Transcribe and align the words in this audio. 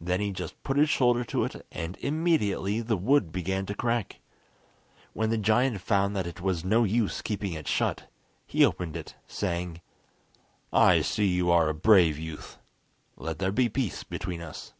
Then 0.00 0.18
he 0.20 0.32
just 0.32 0.60
put 0.64 0.76
his 0.76 0.90
shoulder 0.90 1.22
to 1.26 1.44
it, 1.44 1.64
and 1.70 1.96
immediately 1.98 2.80
the 2.80 2.96
wood 2.96 3.30
began 3.30 3.66
to 3.66 3.74
crack. 3.76 4.18
When 5.12 5.30
the 5.30 5.38
giant 5.38 5.80
found 5.80 6.16
that 6.16 6.26
it 6.26 6.40
was 6.40 6.64
no 6.64 6.82
use 6.82 7.22
keeping 7.22 7.52
it 7.52 7.68
shut, 7.68 8.10
he 8.48 8.64
opened 8.64 8.96
it, 8.96 9.14
saying: 9.28 9.80
"I 10.72 11.02
see 11.02 11.26
you 11.26 11.52
are 11.52 11.68
a 11.68 11.72
brave 11.74 12.18
youth. 12.18 12.58
Let 13.16 13.38
there 13.38 13.52
be 13.52 13.68
peace 13.68 14.02
between 14.02 14.42
us." 14.42 14.72